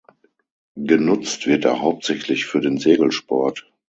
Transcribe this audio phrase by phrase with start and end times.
[0.79, 3.71] Genutzt wird er hauptsächlich für den Segelsport.